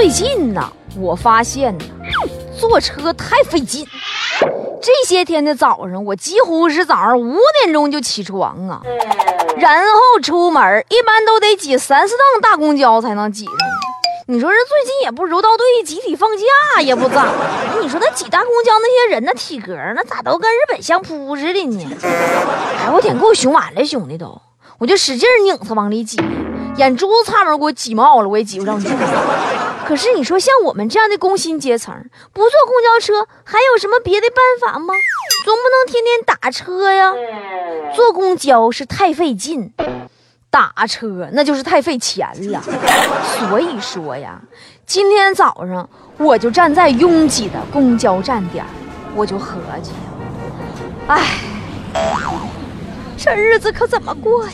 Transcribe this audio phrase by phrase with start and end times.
[0.00, 1.84] 最近呢，我发现呢，
[2.56, 3.84] 坐车太费劲。
[4.80, 8.80] 这些天的早上，我几乎是早上五点钟就起床啊，
[9.56, 13.54] 然后出门，一般都得挤三四趟大公交才能挤上。
[14.28, 17.26] 你说这最近也不柔道队集体放假，也不咋。
[17.82, 21.90] 你说那挤大公交那些人，那体格那咋都跟日本相扑似的呢？
[22.04, 24.40] 哎，我天，给我熊完了，兄弟都，
[24.78, 26.20] 我就使劲拧他往里挤，
[26.76, 28.88] 眼珠子差点给我挤冒了，我也挤不上去。
[29.88, 31.94] 可是你说像我们这样的工薪阶层，
[32.34, 34.92] 不坐公交车还有什么别的办法吗？
[35.46, 37.14] 总不能天天打车呀。
[37.94, 39.72] 坐公交是太费劲，
[40.50, 42.62] 打车那就是太费钱了。
[43.38, 44.38] 所以说呀，
[44.84, 48.66] 今天早上我就站在拥挤的公交站点，
[49.14, 49.90] 我就合计
[51.08, 51.24] 呀，哎，
[53.16, 54.52] 这日子可怎么过呀？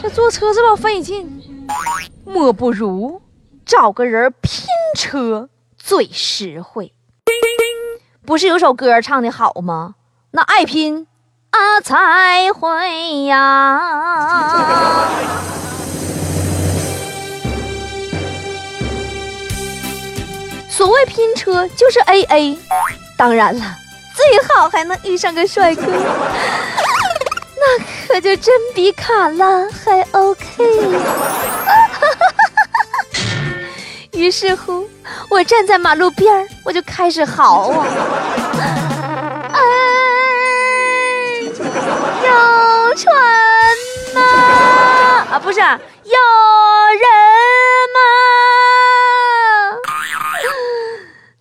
[0.00, 1.42] 这坐车这么费劲，
[2.24, 3.20] 莫不如。
[3.66, 4.64] 找个人拼
[4.96, 6.92] 车最实惠，
[8.24, 9.96] 不是有首歌唱的好吗？
[10.30, 11.08] 那爱拼
[11.50, 15.10] 啊才会呀。
[20.70, 22.58] 所谓拼车就是 A A，
[23.16, 23.76] 当然了，
[24.14, 25.82] 最好还能遇上个帅哥，
[27.58, 30.62] 那可就真比卡拉还 OK。
[34.16, 34.88] 于是乎，
[35.30, 37.86] 我站在马路边儿，我就开始嚎啊！
[39.52, 39.60] 哎，
[42.24, 43.14] 有船
[44.14, 44.20] 吗？
[45.32, 45.76] 啊，不是，有人
[47.94, 48.00] 吗？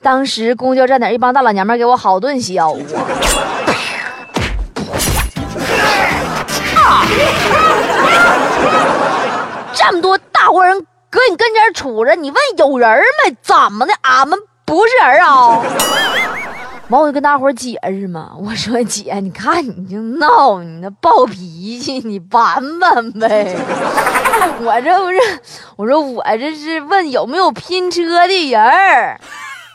[0.02, 2.76] 当时公交站点一帮大老娘们给我好顿削啊！
[11.76, 12.90] 杵着，你问有人
[13.26, 13.36] 没？
[13.42, 13.94] 怎么的？
[14.02, 15.62] 俺们不是人啊！
[16.90, 23.56] 完，我就跟大伙解释嘛，我说姐，你看你就闹，你那暴脾气，你板板呗。
[24.62, 25.18] 我这不是，
[25.76, 29.20] 我说我这是问有没有拼车的人儿。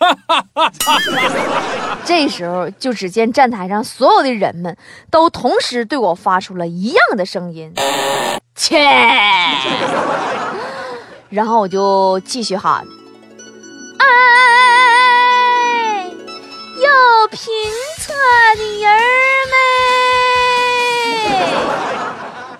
[2.07, 4.75] 这时候，就只见站台上所有的人们
[5.11, 7.75] 都同时对我发出了一样的声音：
[8.55, 8.89] 切。
[11.31, 12.85] 然后我就继续喊
[13.99, 14.05] ：“哎，
[16.77, 17.41] 有评
[17.99, 18.13] 测
[18.57, 18.91] 的人
[19.53, 19.55] 没？”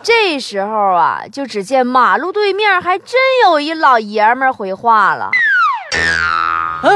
[0.03, 5.33] 这时候啊，就只见马路对面还真有一老爷们回话了
[6.83, 6.91] ：“哎，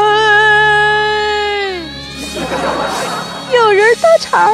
[3.52, 4.46] 有人搭茬。”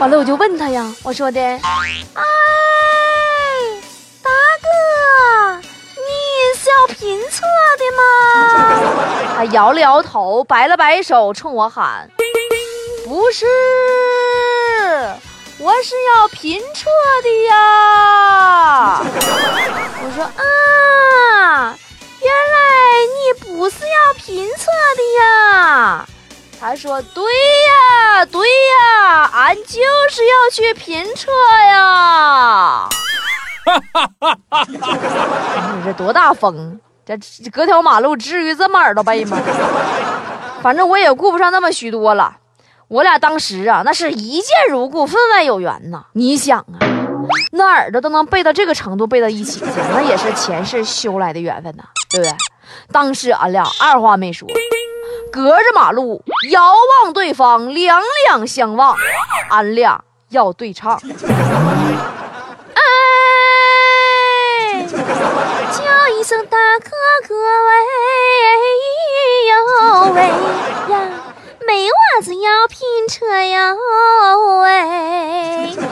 [0.00, 1.62] 完了，我就问他呀，我说的：“哎。”
[7.00, 7.46] 要拼车
[7.78, 8.02] 的吗？
[9.36, 12.10] 他摇了摇头，摆了摆手，冲我喊
[13.08, 13.46] ：“不是，
[15.58, 16.90] 我是要拼车
[17.22, 19.00] 的呀。”
[20.02, 21.74] 我说：“啊，
[22.20, 22.58] 原来
[23.16, 24.66] 你不是要拼车
[24.96, 26.06] 的呀？”
[26.60, 31.30] 他说：“对呀，对呀，俺就是要去拼车
[31.66, 32.86] 呀。”
[33.62, 34.10] 哈哈
[34.50, 34.78] 哈你
[35.84, 36.78] 这多大风？
[37.18, 39.38] 这隔条马路至于这么耳朵背吗？
[40.62, 42.36] 反正我也顾不上那么许多了。
[42.88, 46.04] 我俩当时啊，那是一见如故，分外有缘呐。
[46.12, 46.78] 你想啊，
[47.52, 52.32] 那耳朵都能背到这个程度，背到一起去，那也是前世修来的缘分呐，对不对？
[52.92, 54.48] 当时俺俩二话没说，
[55.32, 56.60] 隔着马路遥
[57.04, 58.96] 望对方，两两相望，
[59.50, 61.00] 俺俩要对唱。
[66.12, 66.90] 一声大哥
[67.26, 67.34] 哥
[67.66, 67.72] 喂
[69.48, 69.52] 哟
[70.14, 70.20] 喂
[70.92, 70.94] 呀，
[71.66, 72.78] 没娃子要拼
[73.08, 73.76] 车哟
[74.60, 75.82] 喂，拼的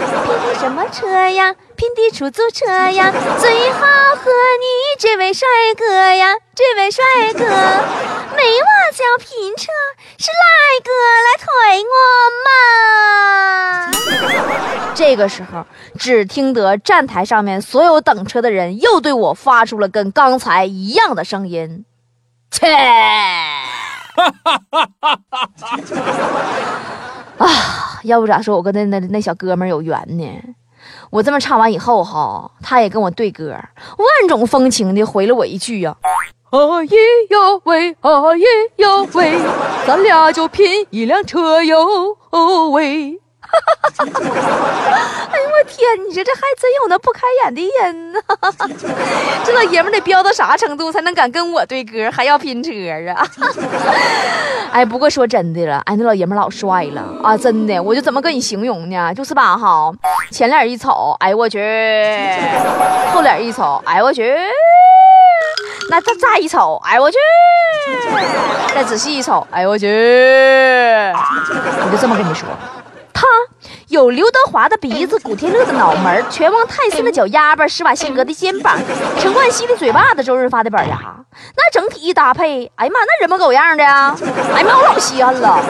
[0.60, 1.56] 什么车呀？
[1.74, 3.12] 拼的出租车呀！
[3.40, 3.80] 最好
[4.14, 4.64] 和你
[5.00, 7.02] 这位帅哥呀，这位帅
[7.32, 9.72] 哥，没娃子要拼车，
[10.18, 10.92] 是来哥
[11.24, 11.46] 来推
[11.82, 11.94] 我
[14.54, 14.67] 吗？
[14.98, 15.64] 这个时候，
[15.96, 21.84] 只听得站台上面所有等车的人又对我发出了跟刚才一样的声音
[22.50, 22.66] ：“切！”
[27.38, 30.28] 啊，要不咋说我跟那那那小哥们有缘呢？
[31.10, 35.96] 我这么唱完以后哈，他也跟我对歌，万种风情的回了我一句呀
[36.50, 36.52] ：“啊
[36.82, 36.96] 咦
[37.30, 38.44] 哟喂，啊咦
[38.78, 39.38] 哟喂，
[39.86, 44.04] 咱俩就拼一辆车哟哦喂。”哈哈哈
[45.32, 46.08] 哎呦我天！
[46.08, 48.20] 你说这还真有那不开眼的人呢！
[49.44, 52.70] 这老爷们得彪到啥程度才能敢跟我对歌，还要拼车
[53.12, 53.26] 啊？
[54.70, 57.36] 哎，不过说真的了，哎，那老爷们老帅了啊！
[57.36, 59.12] 真的，我就怎么跟你形容呢？
[59.14, 59.90] 就是吧哈，
[60.30, 61.58] 前脸一瞅，哎我去；
[63.12, 64.22] 后脸一瞅，哎我去；
[65.90, 67.16] 那再再一瞅，哎我去；
[68.74, 69.86] 再仔细一瞅，哎我去。
[71.84, 72.46] 我就这么跟你说。
[73.18, 73.26] 他
[73.88, 78.78] 有刘德华的鼻子，古天乐的脑门，拳王泰森的脚丫巴，施瓦辛格的肩膀，
[79.18, 80.96] 陈冠希的嘴巴子，周润发的板牙，
[81.56, 84.14] 那整体一搭配，哎呀妈，那人模狗样的呀！
[84.54, 85.60] 哎呀妈，我老稀罕了。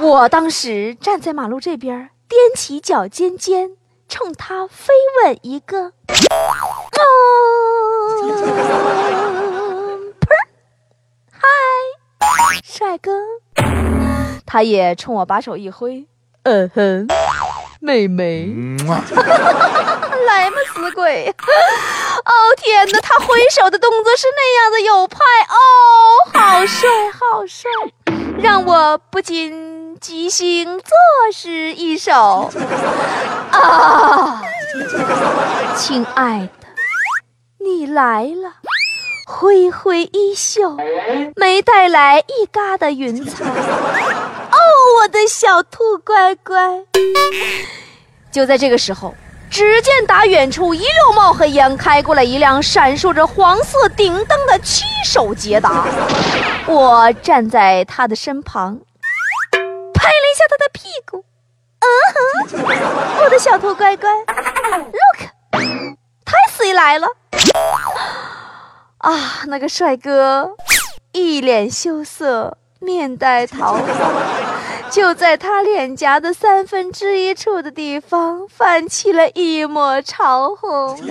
[0.00, 3.72] 我当时站在马路这边，踮起脚尖尖，
[4.08, 4.94] 冲他飞
[5.26, 5.92] 吻一个，啊，
[10.22, 10.26] 砰，
[11.32, 11.48] 嗨，
[12.64, 13.12] 帅哥，
[14.46, 16.06] 他也冲我把手一挥。
[16.48, 17.08] 嗯哼，
[17.80, 18.46] 妹妹，
[18.86, 21.28] 来嘛，死鬼！
[21.28, 25.18] 哦天哪，他挥手的动作是那样的有派。
[25.48, 25.58] 哦，
[26.32, 27.68] 好帅，好帅，
[28.38, 30.86] 让我不禁即兴作
[31.32, 32.48] 诗一首。
[33.50, 34.40] 啊！
[35.74, 36.68] 亲爱的，
[37.58, 38.52] 你来了，
[39.26, 40.76] 挥挥衣袖，
[41.34, 43.44] 没带来一疙瘩云彩。
[44.56, 46.54] 哦我的小兔乖乖，
[48.32, 49.14] 就在这个时候，
[49.50, 55.86] 只见打远处一溜冒黑烟，开过来一辆闪烁着黄色顶灯的七手捷达。
[56.66, 58.78] 我站在他的身旁，
[59.92, 61.24] 拍了一下他的屁股。
[61.78, 65.30] 嗯哼，我的小兔乖乖，look，
[66.24, 67.06] 太死来了！
[68.98, 70.56] 啊，那个帅哥
[71.12, 73.82] 一脸羞涩，面带桃花。
[74.88, 80.96] 就在他脸颊的三分之一处的地方，泛起了一抹潮红。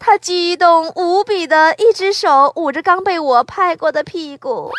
[0.00, 4.72] 他激动无比的一只手捂着刚被我拍过的屁股，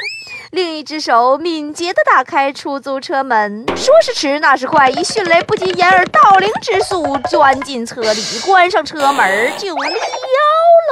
[0.50, 9.92] 另一只手敏捷的打开出租车门，说时迟那时快，以迅雷不及掩耳盗铃之速钻进车里，关上车门就撩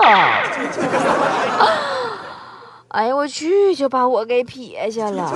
[0.04, 0.44] 了。
[2.98, 3.76] 哎呦我去！
[3.76, 5.32] 就把我给撇下了。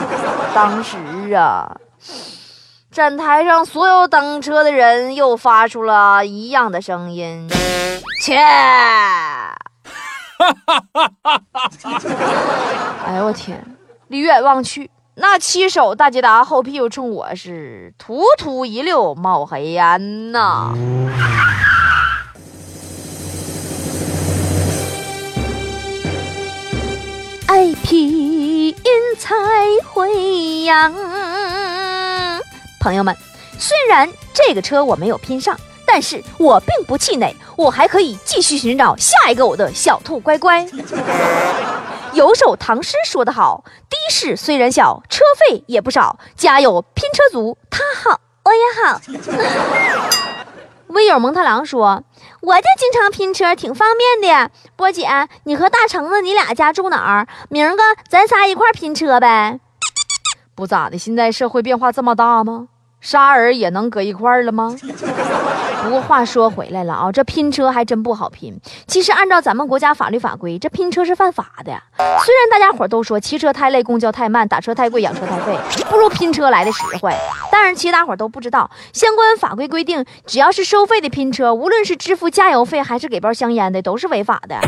[0.52, 0.98] 当时
[1.36, 1.78] 啊，
[2.92, 7.48] 站台上所有等车的人又发出了一样的声音：
[8.24, 8.36] 切！
[8.36, 8.88] 哈
[10.40, 12.02] 哈哈哈哈哈
[13.06, 13.64] 哎呦我天！
[14.08, 20.74] 离远望去，那七手大捷达后屁股冲我是突突一溜冒黑烟呐！
[27.62, 28.76] 爱拼
[29.20, 29.36] 才
[29.88, 30.92] 会扬。
[32.80, 33.16] 朋友们，
[33.60, 40.68] 虽然这个车我没有拼上，但是我并不气馁，我还可以继续寻找下一个我的小兔乖乖。
[42.14, 46.18] 有首唐诗说得好：“的士虽然小，车费也不少。
[46.36, 49.00] 家有拼车族，他好，我也好。”
[50.90, 52.04] 微友蒙太郎说
[52.42, 54.52] ：“我就经常拼车，挺方便的。
[54.76, 55.08] 波姐，
[55.44, 57.28] 你和大橙子，你俩家住哪儿？
[57.50, 59.60] 明儿个咱仨一块拼车呗。
[60.56, 62.68] 不咋的，现在社会变化这么大吗？
[63.00, 64.76] 仨人也能搁一块儿了吗？”
[65.84, 68.60] 不过话说回来了啊，这拼车还真不好拼。
[68.88, 71.72] 其实按照咱们国家法律法规，这拼车是犯法的。
[71.98, 75.58] 虽然大家伙都说骑车太累，公交太慢，打车太贵，养车太费，
[75.90, 77.12] 不如拼车来的实惠。
[77.52, 84.60] 但是其实大伙都不知道，相关法规规定，只要是收费的拼车，无论是支付加油费还是给包香烟的，都是违法的。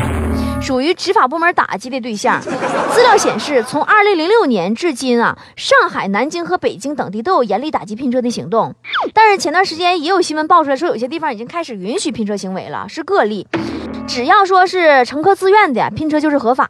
[0.60, 2.40] 属于执法部门打击的对象。
[2.40, 8.74] 资料显示，从二零零六年至今啊，上海、南京和北京等地都有严厉打击拼车的行动。
[9.12, 13.46] 但是前段时间也有新闻爆出来说，有些地方已经开始允许拼车行为了，是个例。
[14.06, 16.68] 只要说是乘客自愿的拼车就是合法。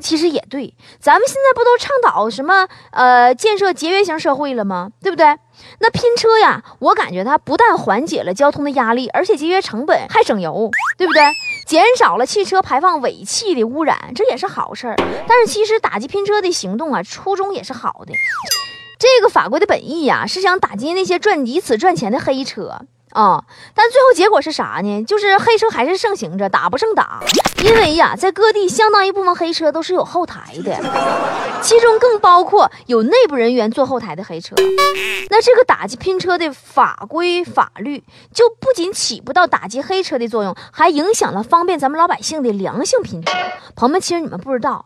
[0.00, 4.90] 其实也对，咱们现在不都倡导什么呃建设节约型社会了吗？
[5.02, 5.26] 对不对？
[5.80, 11.22] 那拼车呀，我感觉它不但缓解了交通的压力，而且节约成本，还省油，对不对？
[11.66, 14.94] 减少了汽车排放尾气的污染，这也是好事儿。
[15.26, 18.12] 但是其实打击拼车的行动啊，初衷也是好的。
[19.00, 22.82] 这个法规的本意呀，是想打击那些赚以此赚钱的黑车。
[23.12, 23.42] 啊！
[23.74, 25.04] 但最后结果是啥呢？
[25.04, 27.20] 就是黑车还是盛行着，打不胜打。
[27.64, 30.78] 因为呀，在各地相当一部分黑车都是有后台的，
[31.62, 34.54] 其中更包括有内部人员坐后台的黑车。
[35.30, 43.32] 那这个打击拼车的法规法律，就不仅起不到打击黑车的作用，还影响了方便咱们老百姓的良性拼车。
[43.74, 44.84] 朋友们，其实你们不知道，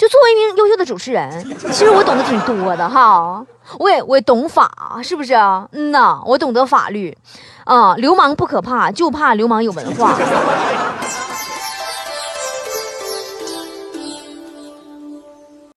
[0.00, 3.44] 就作为一名优秀的主持人，其实我懂得挺多的哈。
[3.78, 5.34] 我也我也懂法，是不是？
[5.72, 7.14] 嗯呐，我懂得法律。
[7.64, 10.16] 啊，流氓不可怕，就怕流氓有文化。